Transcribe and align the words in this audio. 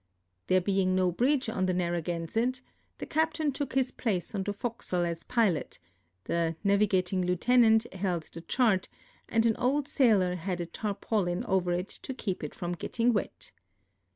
There 0.47 0.61
being 0.61 0.95
no 0.95 1.11
bridge 1.11 1.47
on 1.47 1.67
the 1.67 1.75
Narragansett, 1.75 2.59
the 2.97 3.05
captain 3.05 3.51
took 3.51 3.75
his 3.75 3.91
place 3.91 4.33
on 4.33 4.41
the 4.41 4.51
forecastle 4.51 5.05
as 5.05 5.23
pilot, 5.23 5.77
the 6.23 6.55
navigating 6.63 7.23
lieutenant* 7.23 7.83
held 7.93 8.23
the 8.33 8.41
chart, 8.41 8.89
and 9.29 9.45
an 9.45 9.55
old 9.57 9.87
sailor 9.87 10.33
held 10.33 10.59
a 10.59 10.65
tarpaulin 10.65 11.43
over 11.45 11.71
it 11.71 11.89
to 11.89 12.15
kee|) 12.15 12.35
it 12.41 12.55
from 12.55 12.71
getting 12.71 13.13
wet. 13.13 13.51